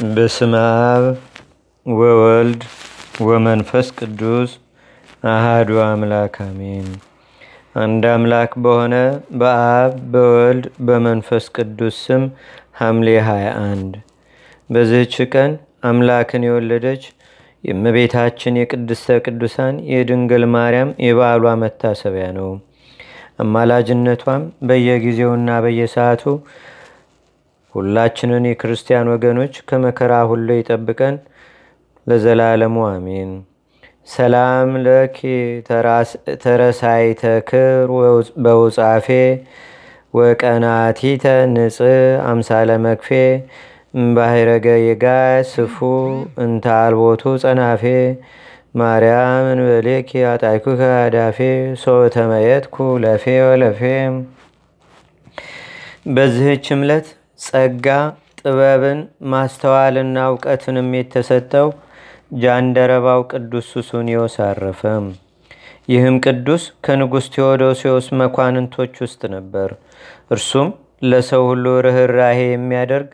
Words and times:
በስመ 0.00 0.52
አብ 0.82 1.04
ወወልድ 1.86 2.62
ወመንፈስ 3.20 3.88
ቅዱስ 3.98 4.50
አሃዱ 5.24 5.70
አምላክ 5.84 6.36
አሜን። 6.44 6.86
አንድ 7.74 8.04
አምላክ 8.12 8.52
በሆነ 8.64 8.94
በአብ 9.40 9.92
በወልድ 10.12 10.66
በመንፈስ 10.86 11.46
ቅዱስ 11.56 11.98
ስም 12.06 12.24
ሐምሌ 12.80 13.08
21 13.26 13.98
በዚህች 14.70 15.16
ቀን 15.34 15.52
አምላክን 15.84 16.48
የወለደች 16.48 17.04
የእመቤታችን 17.64 18.58
የቅድስተ 18.60 19.20
ቅዱሳን 19.26 19.76
የድንግል 19.92 20.46
ማርያም 20.54 20.96
የበዓሏ 21.06 21.54
መታሰቢያ 21.62 22.28
ነው። 22.38 22.50
አማላጅነቷም 23.38 24.42
በየጊዜውና 24.68 25.60
በየሰዓቱ 25.66 26.24
ሁላችንን 27.74 28.44
የክርስቲያን 28.48 29.10
ወገኖች 29.12 29.54
ከመከራ 29.68 30.12
ሁሉ 30.30 30.48
ይጠብቀን 30.58 31.16
ለዘላለሙ 32.06 32.76
አሜን። 32.88 33.30
ሰላም 34.08 34.70
ለኪ 34.84 35.18
ተረሳይተ 36.42 37.22
ክር 37.48 37.90
በውጻፌ 38.44 39.06
ወቀናቲተ 40.14 41.24
ንጽ 41.52 41.78
አምሳለ 42.30 42.70
መክፌ 42.86 43.08
እምባሕረገ 43.96 44.66
የጋይ 44.80 45.38
ስፉ 45.50 45.76
እንተ 46.44 46.66
አልቦቱ 46.78 47.22
ጸናፌ 47.42 47.84
ማርያም 48.80 49.46
እንበሌኪ 49.52 50.10
አጣይኩከ 50.30 50.82
አዳፌ 50.98 51.38
ሶተመየጥኩ 51.82 52.76
ለፌ 53.04 53.24
ወለፌ። 53.46 53.80
በዚህች 56.10 56.66
ዕለት 56.76 57.08
ጸጋ 57.40 57.86
ጥበብን 58.40 58.98
ማስተዋልና 59.32 60.16
እውቀትንም 60.30 60.88
የተሰጠው 60.96 61.68
ጃንደረባው 62.40 63.20
ቅዱስ 63.32 63.66
ሱሱንዮስ 63.72 64.34
አረፈ። 64.46 64.82
ይህም 65.88 66.16
ቅዱስ 66.24 66.64
ከንጉሥ 66.84 67.26
ቴዎዶሲዎስ 67.34 68.06
መኳንንቶች 68.20 68.92
ውስጥ 69.04 69.22
ነበር። 69.34 69.70
እርሱም 70.34 70.68
ለሰው 71.04 71.42
ሁሉ 71.50 71.64
ርኅራሄ 71.86 72.40
የሚያደርግ 72.48 73.08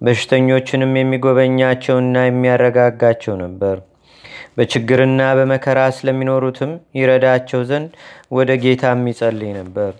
በሽተኞችንም 0.00 0.94
የሚጎበኛቸውና 0.98 2.16
የሚያረጋጋቸው 2.24 3.36
ነበር። 3.44 3.76
በችግርና 4.56 5.20
በመከራ 5.38 5.80
ስለሚኖሩትም 5.96 6.72
ይረዳቸው 6.98 7.62
ዘንድ 7.70 7.90
ወደ 8.32 8.50
ጌታም 8.64 9.06
ይጸልይ 9.10 9.52
ነበር። 9.60 9.92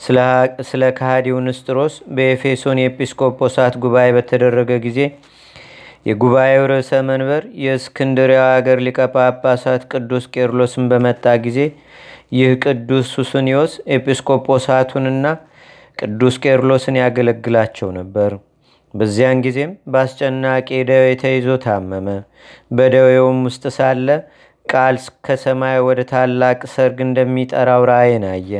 ስለ 0.00 0.82
ከሃዲው 0.98 1.38
ንስጥሮስ 1.46 1.94
በኤፌሶን 2.16 2.80
የኤጲስቆጶሳት 2.80 3.74
ጉባኤ 3.82 4.08
በተደረገ 4.16 4.70
ጊዜ 4.86 5.00
የጉባኤው 6.08 6.64
ርዕሰ 6.70 6.90
መንበር 7.08 7.42
የእስክንድሪያው 7.64 8.46
አገር 8.52 8.78
ሊቀ 8.86 8.98
ጳጳሳት 9.14 9.82
ቅዱስ 9.92 10.26
ቄርሎስን 10.34 10.84
በመጣ 10.92 11.34
ጊዜ 11.46 11.58
ይህ 12.32 12.50
ቅዱስ 12.64 13.06
ሱስንዮስ 13.14 13.72
ኤጲስቆጶሳቱንና 13.94 15.26
ቅዱስ 15.98 16.34
ቄርሎስን 16.44 16.96
ያገለግላቸው 17.00 17.88
ነበር። 17.98 18.32
በዚያን 18.94 19.42
ጊዜም 19.44 19.72
በአስጨናቂ 19.92 20.68
ደዌ 20.88 21.08
ተይዞ 21.20 21.48
ታመመ። 21.64 22.06
በደዌውም 22.72 23.38
ውስጥ 23.48 23.64
ሳለ 23.76 24.08
ቃል 24.66 24.96
ከሰማይ 25.26 25.78
ወደ 25.86 26.00
ታላቅ 26.10 26.60
ሰርግ 26.74 26.98
እንደሚጠራው 27.06 27.84
ራእይን 27.90 28.24
አየ። 28.32 28.52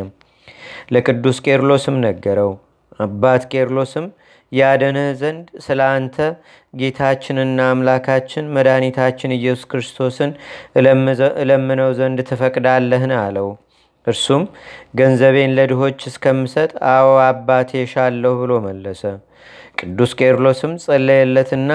ለቅዱስ 0.90 1.38
ቄርሎስም 1.46 1.96
ነገረው። 2.04 2.52
አባት 3.00 3.42
ቄርሎስም 3.52 4.06
ያደንህ 4.52 5.08
ዘንድ 5.20 5.46
ስለ 5.64 5.80
አንተ 5.92 6.16
ጌታችንና 6.74 7.58
አምላካችን 7.72 8.50
መድኃኒታችን 8.56 9.36
ኢየሱስ 9.36 9.64
ክርስቶስን 9.70 10.30
እለምነው 11.42 11.90
ዘንድ 11.98 12.20
ትፈቅዳለህን? 12.30 13.12
አለው። 13.20 13.48
እርሱም 14.06 14.42
ገንዘቤን 14.98 15.54
ለድሆች 15.56 16.00
እስከምሰጥ 16.10 16.70
አዎ 16.92 17.10
አባቴ 17.26 17.82
ሻለሁ 17.92 18.32
ብሎ 18.40 18.52
መለሰ። 18.66 19.02
ቅዱስ 19.80 20.12
ቄርሎስም 20.20 20.72
ጸለየለትና 20.84 21.70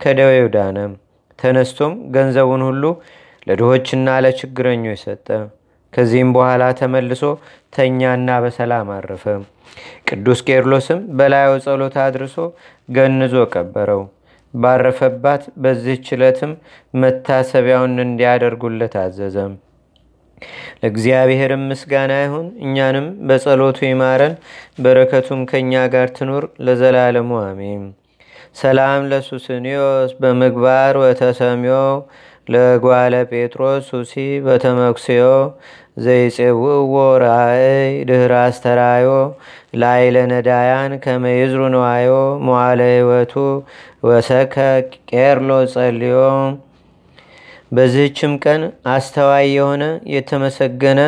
ከደዌው 0.00 0.48
ዳነ። 0.56 0.78
ተነስቶም 1.38 1.92
ገንዘቡን 2.14 2.62
ሁሉ 2.68 2.84
ለድሆችና 3.46 4.08
ለችግረኞች 4.24 5.00
ሰጠ። 5.04 5.28
ከዚህም 5.92 6.30
በኋላ 6.34 6.64
ተመልሶ 6.78 7.22
ተኛና 7.76 8.30
በሰላም 8.44 8.88
አረፈ። 8.96 9.24
ቅዱስ 10.08 10.40
ቄርሎስም 10.48 11.00
በላዩ 11.18 11.50
ጸሎት 11.64 11.96
አድርሶ 12.04 12.36
ገንዞ 12.88 13.34
ቀበረው። 13.54 14.02
ባረፈባት 14.54 15.42
በዚህች 15.62 16.06
ዕለትም 16.14 16.52
መታሰቢያውን 16.94 17.96
እንዲያደርጉለት 18.04 18.94
አዘዘ። 19.02 19.36
ለእግዚአብሔርም 20.80 21.62
ምስጋና 21.70 22.12
ይሁን። 22.22 22.46
እኛንም 22.64 23.06
በጸሎቱ 23.28 23.78
ይማረን፣ 23.86 24.34
በረከቱም 24.82 25.40
ከእኛ 25.50 25.72
ጋር 25.94 26.08
ትኑር 26.18 26.44
ለዘላለሙ 26.66 27.30
አሜን። 27.44 27.82
ሰላም 28.56 29.02
ለሱስንዮስ 29.10 30.12
በምግባር 30.20 30.94
ወተሰሚዮ 31.02 31.74
ለጓለ 32.48 33.14
ጴጥሮስ 33.30 33.88
ሱሲ 33.88 34.12
በተመክስዮ 34.44 35.24
ዘይፄውእዎ 35.98 36.94
ራእይ 37.22 37.68
ድህረ 38.08 38.32
አስተራዮ 38.44 39.08
ላይለ 39.82 40.16
ነዳያን 40.32 40.92
ከመይዝሩ 41.04 41.60
ነዋዮ 41.74 42.10
መዋለ 42.46 42.80
ህይወቱ 42.92 43.34
ወሰከ 44.08 44.54
ቄርሎ 45.10 45.50
ጸልዮ። 45.74 46.16
በዚህችም 47.72 48.34
ቀን 48.44 48.62
አስተዋይ 48.92 49.46
የሆነ 49.56 49.84
የተመሰገነ 50.14 51.00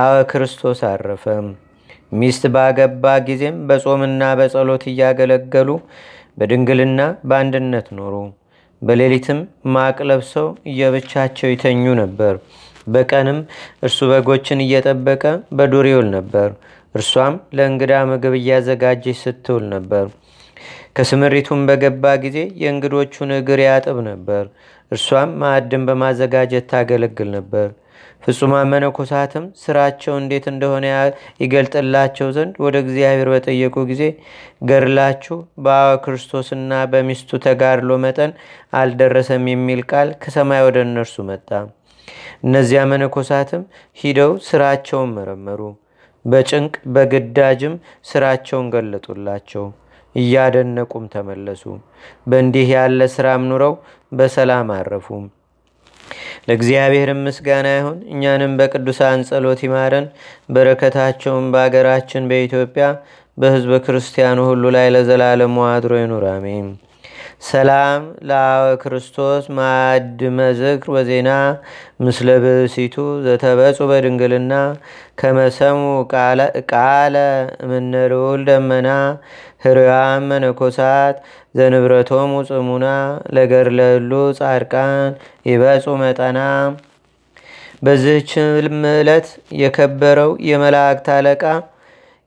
አወ 0.00 0.14
ክርስቶስ 0.30 0.80
አረፈ። 0.90 1.24
ሚስት 2.20 2.44
ባገባ 2.54 3.04
ጊዜም 3.26 3.56
በጾምና 3.68 4.22
በጸሎት 4.38 4.84
እያገለገሉ 4.92 5.68
በድንግልና 6.38 7.00
በአንድነት 7.28 7.88
ኖሩ። 7.98 8.14
በሌሊትም 8.82 9.40
ማቅ 9.74 9.96
ለብሰው 10.10 10.48
እየብቻቸው 10.70 11.48
ይተኙ 11.52 11.84
ነበር። 12.00 12.34
በቀንም 12.86 13.38
እርሱ 13.84 13.98
በጎችን 14.10 14.64
እየጠበቀ 14.64 15.24
በዱር 15.52 15.86
ይውል 15.90 16.08
ነበር። 16.16 16.48
እርሷም 16.94 17.34
ለእንግዳ 17.56 17.92
ምግብ 18.10 18.34
እያዘጋጀች 18.38 19.18
ስትውል 19.22 19.64
ነበር። 19.74 20.06
ከስምሪቱም 20.96 21.60
በገባ 21.68 22.04
ጊዜ 22.24 22.38
የእንግዶቹን 22.62 23.30
እግር 23.36 23.60
ያጥብ 23.66 23.98
ነበር። 24.08 24.44
እርሷም 24.92 25.30
ማዕድን 25.42 25.82
በማዘጋጀት 25.88 26.66
ታገለግል 26.72 27.28
ነበር። 27.36 27.68
ፍጹማን 28.22 28.68
መነኮሳትም 28.72 29.44
ስራቸው 29.62 30.14
እንዴት 30.20 30.46
እንደሆነ 30.50 30.86
ይገልጥላቸው 31.42 32.28
ዘንድ 32.36 32.54
ወደ 32.64 32.76
እግዚአብሔር 32.84 33.28
በጠየቁ 33.32 33.76
ጊዜ 33.90 34.02
ገድላችሁ 34.70 35.36
በአወ 35.64 35.92
ክርስቶስና 36.04 36.80
በሚስቱ 36.92 37.40
ተጋድሎ 37.46 37.98
መጠን 38.04 38.32
አልደረሰም 38.80 39.46
የሚል 39.52 39.82
ቃል 39.92 40.10
ከሰማይ 40.22 40.62
ወደ 40.68 40.78
እነርሱ 40.86 41.16
መጣ። 41.30 41.48
እነዚያ 42.44 42.80
መነኮሳትም 42.90 43.62
ሂደው 43.98 44.32
ስራቸውን 44.46 45.10
መረመሩ። 45.16 45.60
በጭንቅ 46.24 46.74
በግዳጅም 46.94 47.74
ስራቸውን 48.08 48.66
ገለጡላቸው። 48.74 49.66
እያደነቁም 50.14 51.04
ተመለሱ። 51.12 51.62
በእንዲህ 52.26 52.68
ያለ 52.74 53.00
ስራም 53.14 53.42
ኑረው 53.50 53.74
በሰላም 54.12 54.70
አረፉም። 54.76 55.26
ለእግዚአብሔር 56.48 57.10
ምስጋና 57.20 57.68
ይሁን። 57.76 57.98
እኛንም 58.12 58.52
በቅዱሳን 58.60 59.24
ጸሎት 59.28 59.62
ይማረን። 59.66 60.06
በረከታቸውን 60.54 61.48
በአገራችን 61.54 62.28
በኢትዮጵያ 62.30 62.86
በህዝበ 63.38 63.74
ክርስቲያኑ 63.84 64.38
ሁሉ 64.48 64.64
ላይ 64.76 64.86
ለዘላለሙ 64.94 65.56
አድሮ 65.70 65.92
ይኑር፣ 66.00 66.24
አሜን። 66.32 66.68
ሰላም 67.40 68.00
ለአወ 68.28 68.64
ክርስቶስ 68.82 69.44
ማዕድ 69.56 70.18
መዝክር 70.38 70.90
ወዜና 70.94 71.30
ምስለ 72.00 72.28
ብእሲቱ 72.42 72.96
ዘተበጹ 73.24 73.78
በድንግልና 73.90 74.52
ከመሰሙ 75.20 75.80
ቃለ 76.72 77.16
እምነልዑል 77.64 78.42
ደመና 78.48 78.88
ህርያም 79.64 80.28
መነኮሳት 80.30 81.16
ዘንብረቶሙ 81.54 82.32
ጽሙና 82.50 82.86
ለገድለሉ 83.36 84.10
ጻድቃን 84.38 85.10
ይበጹ 85.50 85.96
መጠና። 86.02 86.38
በዚህችም 87.82 88.48
ዕለት 88.94 89.28
የከበረው 89.60 90.32
የመላእክት 90.48 91.06
አለቃ 91.16 91.44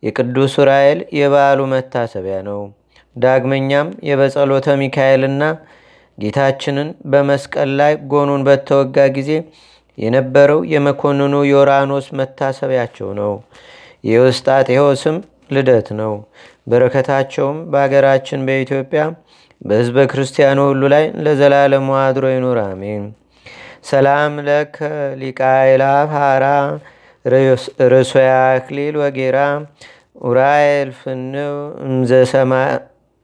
የቅዱስ 0.04 0.56
ዑራኤል 0.62 1.02
የበዓሉ 1.20 1.60
መታሰቢያ 1.74 2.38
ነው። 2.48 2.62
ዳግመኛም 3.16 3.88
የበጸሎተ 4.08 4.68
ሚካኤልና 4.82 5.44
ጌታችንን 6.18 6.90
በመስቀል 7.12 7.70
ላይ 7.80 7.94
ጎኑን 8.12 8.42
በተወጋ 8.48 9.06
ጊዜ 9.16 9.32
የነበረው 9.98 10.60
የመኮንኑ 10.74 11.34
ዮራኖስ 11.50 12.06
መታሰቢያቸው 12.20 13.10
ነው። 13.20 13.34
የውስጣጤዎስም 14.04 15.18
ልደት 15.52 15.88
ነው። 16.00 16.14
በረከታቸውም 16.68 17.58
በአገራችን 17.72 18.46
በኢትዮጵያ 18.48 19.02
በሕዝበ 19.62 19.98
ክርስቲያኑ 20.12 20.60
ሁሉ 20.70 20.84
ላይ 20.94 21.06
ለዘላለሙ 21.26 21.90
አድሮ 22.02 22.26
ይኑር፣ 22.34 22.58
አሜን። 22.66 23.04
ሰላም 23.90 24.34
ለከ 24.48 24.78
ሊቃይላፍ 25.22 26.10
ሃራ 26.18 26.46
ርሶያ 27.94 28.32
አክሊል 28.52 28.96
ወጌራ 29.02 29.38
ኡራኤል 30.24 30.90
ፍንው 31.00 31.56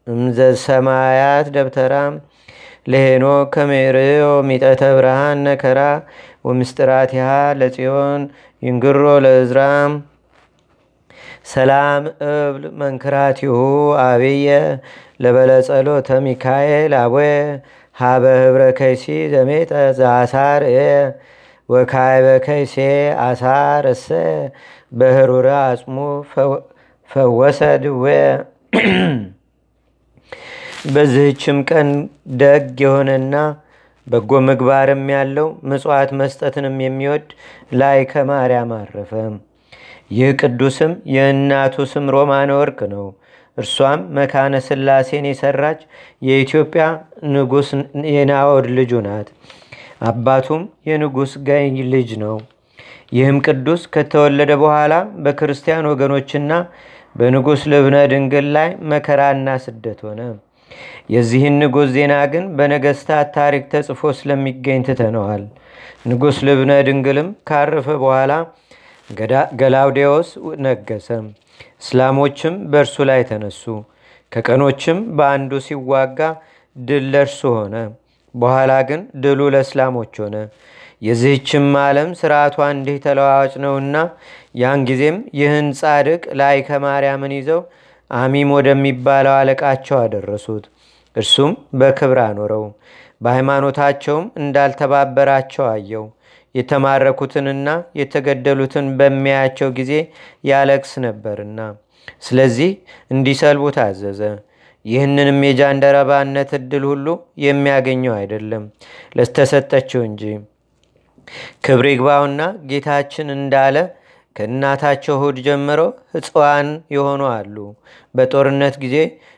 እምዘሰማያት 0.09 1.47
ደብተራ 1.55 1.93
ለሄኖ 2.91 3.25
ከሜርዮ 3.53 4.19
ሚጠተ 4.49 4.81
ብርሃን 4.97 5.39
ነከራ 5.47 5.79
ወምስጥራቲሃ 6.47 7.27
ለጽዮን 7.59 8.21
ይንግሮ 8.61 9.03
ለእዝራ። 9.25 9.59
ሰላም 11.51 12.03
እብል 12.29 12.63
መንክራቲሁ 12.81 13.53
አብየ 14.03 14.47
ለበለጸሎተ 15.23 16.09
ሚካኤል 16.25 16.93
አቦየ 17.01 17.31
ሃበ 17.95 18.23
ህብረ 18.41 18.63
ከይሲ 18.79 19.05
ዘሜጠ 19.33 19.71
ዘአሳር 19.99 20.63
እ 20.71 20.77
ወካይበ 21.69 22.27
ከይሴ 22.45 22.75
አሳር 23.25 23.85
እሰ። 23.93 24.05
በህሩረ 24.91 25.47
አጽሙ 25.63 25.97
ፈወሰ 27.09 27.59
ድዌ 27.83 28.05
በዚህችም 30.87 31.57
ቀን 31.69 31.87
ደግ 32.39 32.67
የሆነና 32.83 33.35
በጎ 34.07 34.31
ምግባርም 34.45 35.03
ያለው 35.13 35.47
ምጽዋት 35.69 36.09
መስጠትንም 36.19 36.75
የሚወድ 36.83 37.25
ላይ 37.79 37.99
ከማርያም 38.11 38.71
አረፈ። 38.77 39.11
ይህ 40.11 40.29
ቅዱስም 40.41 40.93
የእናቱ 41.15 41.85
ስም 41.91 42.05
ሮማነ 42.15 42.49
ወርቅ 42.59 42.79
ነው። 42.93 43.05
እርሷም 43.57 44.01
መካነ 44.17 44.55
ስላሴን 44.67 45.25
የሰራች 45.29 45.79
የኢትዮጵያ 46.21 46.83
ንጉሥ 47.33 47.69
የናኦድ 48.13 48.67
ልጁ 48.77 49.01
ናት። 49.07 49.29
አባቱም 50.09 50.61
የንጉሥ 50.89 51.31
ጋይ 51.47 51.65
ልጅ 51.93 52.11
ነው። 52.23 52.35
ይህም 53.13 53.37
ቅዱስ 53.45 53.81
ከተወለደ 53.93 54.51
በኋላ 54.63 54.93
በክርስቲያን 55.23 55.89
ወገኖችና 55.91 56.51
በንጉሥ 57.15 57.61
ልብነ 57.71 57.97
ድንግል 58.11 58.47
ላይ 58.57 58.69
መከራና 58.91 59.57
ስደት 59.65 60.01
ሆነ። 60.07 60.21
የዚህን 61.09 61.55
ንጉሥ 61.61 61.87
ዜና 61.95 62.13
ግን 62.33 62.45
በነገስታት 62.57 63.27
ታሪክ 63.37 63.63
ተጽፎ 63.73 64.11
ስለሚገኝ 64.19 64.81
ትተነዋል። 64.87 65.43
ንጉሥ 66.09 66.37
ልብነ 66.47 66.71
ድንግልም 66.87 67.29
ካረፈ 67.49 67.87
በኋላ 68.03 68.31
ገላውዴዎስ 69.59 70.29
ነገሰ። 70.65 71.07
እስላሞችም 71.83 72.55
በእርሱ 72.71 72.95
ላይ 73.09 73.21
ተነሱ። 73.29 73.63
ከቀኖችም 74.31 74.97
በአንዱ 75.17 75.51
ሲዋጋ 75.67 76.19
ድል 76.75 77.05
ለእርሱ 77.13 77.41
ሆነ። 77.55 77.75
በኋላ 78.33 78.71
ግን 78.89 79.01
ድሉ 79.23 79.39
ለእስላሞች 79.53 80.13
ሆነ። 80.23 80.35
የዚህችም 81.01 81.67
ዓለም 81.81 82.09
ስርዓቷ 82.19 82.57
እንዲህ 82.73 82.97
ተለዋዋጭ 83.05 83.53
ነውና 83.63 83.95
ያን 84.61 84.81
ጊዜም 84.89 85.17
ይህን 85.39 85.67
ጻድቅ 85.79 86.23
ላይ 86.39 86.57
ከማርያምን 86.67 87.33
ይዘው 87.37 87.61
አሚም 88.11 88.51
ወደሚባለው 88.55 89.33
አለቃቸው 89.35 89.97
አደረሱት። 90.01 90.65
እርሱም 91.15 91.51
በክብር 91.79 92.19
አኖረው። 92.25 92.65
በሃይማኖታቸውም 93.21 94.25
እንዳልተባበራቸው 94.41 95.65
አየው። 95.71 96.05
የተማረኩትንና 96.55 97.69
የተገደሉትን 97.99 98.85
በሚያያቸው 98.99 99.69
ጊዜ 99.79 99.91
ያለቅስ 100.49 100.93
ነበርና፣ 101.05 101.59
ስለዚህ 102.27 102.69
እንዲሰልቡ 103.11 103.65
ታዘዘ። 103.75 104.21
ይህንንም 104.85 105.39
የጃንደረባነት 105.45 106.51
ዕድል 106.57 106.83
ሁሉ 106.89 107.07
የሚያገኘው 107.45 108.13
አይደለም 108.19 108.63
ለስተሰጠችው 109.17 110.01
እንጂ። 110.07 110.23
ክብር 111.65 111.85
ይግባውና 111.91 112.41
ጌታችን 112.69 113.27
እንዳለ 113.35 113.77
ከእናታቸው 114.35 115.13
እሁድ 115.17 115.37
ጀምረው 115.45 115.89
ሕፅዋን 116.13 116.67
የሆኑ 116.93 117.21
አሉ። 117.33 117.55
በጦርነት 118.15 118.75
ጊዜ 118.83 118.95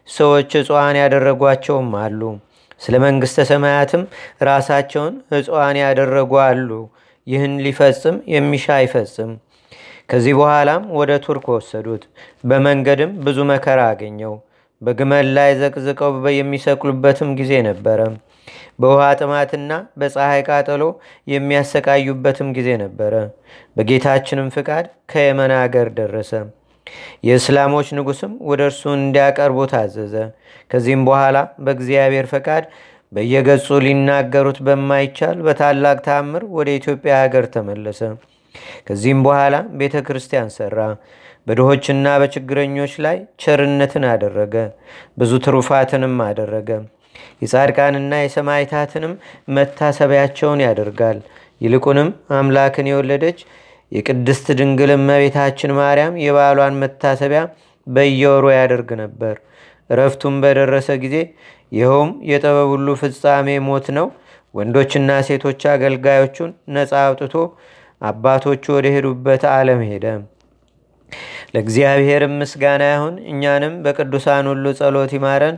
ሰዎች 0.08 0.50
ሕፅዋን 0.60 0.98
ያደረጓቸውም 1.02 1.92
አሉ። 2.02 2.22
ስለ 2.82 2.96
መንግሥተ 3.04 3.46
ሰማያትም 3.50 4.04
ራሳቸውን 4.48 5.16
ሕፅዋን 5.34 5.78
ያደረጉ 5.82 6.32
አሉ። 6.46 6.70
ይህን 7.28 7.54
ሊፈጽም 7.66 8.16
የሚሻ 8.34 8.66
አይፈጽም። 8.78 9.32
ከዚህ 10.10 10.34
በኋላም 10.38 10.84
ወደ 10.98 11.12
ቱርክ 11.26 11.46
ወሰዱት። 11.54 12.04
በመንገድም 12.44 13.12
ብዙ 13.26 13.38
መከራ 13.52 13.82
አገኘው። 13.92 14.34
በግመል 14.82 15.28
ላይ 15.36 15.52
ዘቅዝቀው 15.60 16.12
የሚሰቅሉበትም 16.38 17.30
ጊዜ 17.40 17.52
ነበረ። 17.68 18.00
በውሃ 18.80 19.04
ጥማትና 19.20 19.72
በፀሐይ 20.00 20.42
ቃጠሎ 20.48 20.84
የሚያሰቃዩበትም 21.34 22.50
ጊዜ 22.58 22.70
ነበረ። 22.84 23.14
በጌታችንም 23.78 24.50
ፍቃድ 24.56 24.86
ከየመን 25.12 25.54
አገር 25.58 25.90
ደረሰ። 25.98 26.32
የእስላሞች 27.24 27.88
ንጉስም 27.98 28.32
ወደ 28.50 28.62
እርሱ 28.70 28.84
እንዲያቀርቡ 28.98 29.60
ታዘዘ። 29.74 30.16
ከዚህም 30.72 31.04
በኋላ 31.08 31.38
በእግዚአብሔር 31.66 32.28
ፈቃድ 32.32 32.64
በየገጹ 33.12 33.68
ሊናገሩት 33.86 34.60
በማይቻል 34.68 35.38
በታላቅ 35.46 35.98
ታምር 36.06 36.44
ወደ 36.58 36.70
ኢትዮጵያ 36.80 37.14
ሀገር 37.24 37.46
ተመለሰ። 37.56 38.02
ከዚህም 38.88 39.20
በኋላ 39.26 39.56
ቤተ 39.80 39.96
ክርስቲያን 40.08 40.50
ሰራ። 40.56 40.78
በድሆችና 41.48 42.08
በችግረኞች 42.22 42.94
ላይ 43.06 43.18
ቸርነትን 43.44 44.04
አደረገ። 44.12 44.56
ብዙ 45.18 45.32
ትሩፋትንም 45.46 46.18
አደረገ። 46.28 46.70
የጻድቃንና 47.42 48.14
የሰማይታትንም 48.22 49.14
መታሰቢያቸውን 49.58 50.64
ያደርጋል። 50.66 51.20
ይልቁንም 51.62 52.10
አምላክን 52.38 52.90
የወለደች 52.92 53.40
የቅድስት 53.92 54.48
ድንግል 54.60 54.92
እመቤታችን 54.96 55.76
ማርያም 55.80 56.20
የባሏን 56.26 56.80
መታሰቢያ 56.84 57.42
በየወሩ 57.88 58.46
ያደርግ 58.56 58.90
ነበር። 59.02 59.36
እረፍቱም 59.90 60.36
በደረሰ 60.44 60.90
ጊዜ 61.04 61.16
ይኸውም 61.72 62.12
የጥበብ 62.30 62.68
ሁሉ 62.74 62.88
ፍጻሜ 63.02 63.58
ሞት 63.68 63.88
ነው። 63.98 64.08
ወንዶችና 64.54 65.12
ሴቶች 65.28 65.62
አገልጋዮቹን 65.74 66.52
ነፃ 66.76 66.92
አውጥቶ 67.04 67.36
አባቶቹ 68.02 68.64
ወደ 68.76 68.88
ሄዱበት 68.96 69.44
ዓለም 69.54 69.82
ሄደ። 69.90 70.06
ለእግዚአብሔርም 71.54 72.34
ምስጋና 72.42 72.84
ይሁን። 72.92 73.16
እኛንም 73.32 73.74
በቅዱሳን 73.86 74.46
ሁሉ 74.52 74.66
ጸሎት 74.80 75.12
ይማረን 75.18 75.58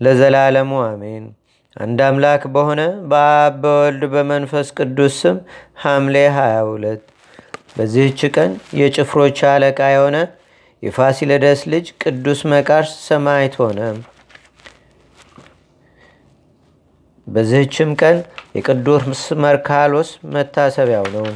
ለዘላለሙ 0.00 0.72
አሜን። 0.84 1.24
አንድ 1.76 1.98
አምላክ 2.06 2.42
በሆነ 2.54 2.80
በአብ 3.10 3.56
በወልድ 3.62 4.02
በመንፈስ 4.12 4.68
ቅዱስ 4.78 5.16
ስም 5.20 5.36
ሐምሌ 5.82 6.16
22 6.36 7.02
በዚህች 7.76 8.20
ቀን 8.36 8.50
የጭፍሮች 8.78 9.38
አለቃ 9.50 9.80
የሆነ 9.94 10.16
የፋሲለደስ 10.82 11.60
ልጅ 11.72 11.86
ቅዱስ 12.02 12.40
መቃርስ 12.52 12.92
ሰማዕት 13.08 13.54
ሆነ። 13.60 13.80
በዚህችም 17.26 17.90
ቀን 18.00 18.18
የቅዱስ 18.56 19.02
መርካሎስ 19.42 20.10
መታሰቢያው 20.34 21.06
ነው። 21.16 21.26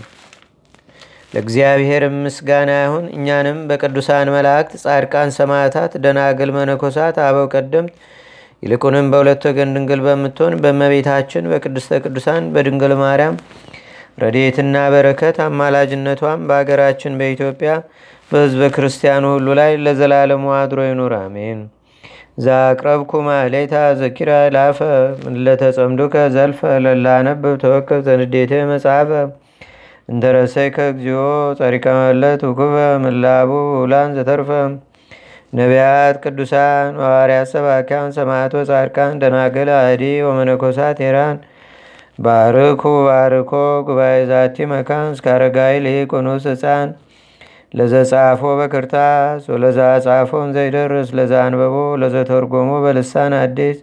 ለእግዚአብሔር 1.33 2.03
ምስጋና 2.17 2.71
ይሁን። 2.81 3.05
እኛንም 3.17 3.59
በቅዱሳን 3.69 4.29
መላእክት፣ 4.35 4.73
ጻድቃን፣ 4.83 5.31
ሰማዕታት፣ 5.37 5.93
ደናግል፣ 6.05 6.51
መነኮሳት፣ 6.57 7.17
አበው 7.27 7.47
ቀደምት 7.55 7.95
ይልቁንም 8.63 9.07
በሁለት 9.13 9.43
ወገን 9.49 9.73
ድንግል 9.77 10.01
በምትሆን 10.07 10.55
በእመቤታችን 10.63 11.49
በቅድስተ 11.53 12.01
ቅዱሳን 12.05 12.45
በድንግል 12.55 12.95
ማርያም 13.01 13.37
ረድኤትና 14.23 14.77
በረከት 14.93 15.37
አማላጅነቷም 15.45 16.41
በአገራችን 16.49 17.17
በኢትዮጵያ 17.21 17.71
በሕዝበ 18.31 18.65
ክርስቲያኑ 18.75 19.25
ሁሉ 19.35 19.49
ላይ 19.59 19.73
ለዘላለሙ 19.85 20.45
አድሮ 20.59 20.81
ይኑር፣ 20.87 21.15
አሜን። 21.21 21.61
ዛቅረብኩ 22.39 23.13
ማሌታ 23.27 23.75
ዘኪራ 24.01 24.31
ላፈ 24.55 24.79
ለተጸምዱከ 25.47 26.15
ዘልፈ 26.37 26.61
ለላነብብ 26.85 27.57
ተወከብ 27.63 28.01
ዘንዴቴ 28.07 28.53
መጽሐፈ 28.71 29.11
እንተረሰይከ 30.09 30.87
እግዚኦ 30.93 31.25
ጸሪቀ 31.59 31.85
መለት 31.99 32.43
ምላቡ 33.05 33.51
ውላን 33.77 34.11
ዘተርፈ 34.19 34.51
ነቢያት፣ 35.53 36.17
ቅዱሳን፣ 36.25 36.93
ሐዋርያት፣ 37.03 37.49
ሰባኪያን፣ 37.55 38.11
ሰማዕቶ፣ 38.17 38.55
ጻድቃን፣ 38.71 39.15
ደናግል፣ 39.23 39.71
አዲ 39.79 40.05
ወመነኮሳት 40.27 41.01
ሄራን 41.05 41.37
ባርኩ 42.19 42.83
ባርኮ 43.07 43.53
ጉባኤ 43.87 44.17
ዛቲ 44.31 44.67
መካን 44.73 45.07
እስከ 45.15 45.27
አረጋዊ 45.35 45.75
ሊቆኖስ 45.87 46.45
ህፃን 46.51 46.89
ለዘጻፎ 47.75 48.43
በክርታስ 48.59 49.43
ወለዛ 49.53 49.79
ጻፎን 50.07 50.49
ዘይደርስ 50.57 51.11
ለዛ 51.19 51.33
አንበቦ 51.47 51.77
ለዘተርጎሞ 52.03 52.71
በልሳን 52.85 53.35
አዲስ 53.39 53.79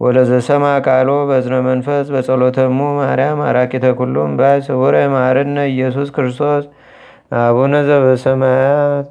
ወለዘሰማ 0.00 0.64
ቃሎ 0.86 1.10
በዝነ 1.28 1.56
መንፈስ 1.68 2.06
በጸሎተሙ 2.14 2.78
ማርያም 2.98 3.40
አራቂተ 3.48 3.86
ኩሉም 4.00 4.32
ባይ 4.40 4.58
ስውረ 4.68 4.94
ማርነ 5.14 5.58
ኢየሱስ 5.72 6.08
ክርስቶስ 6.16 6.64
አቡነ 7.42 7.74
ዘበሰማያት 7.88 9.06